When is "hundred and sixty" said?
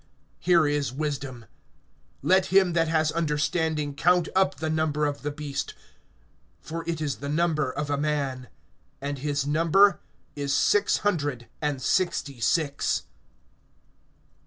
11.05-12.39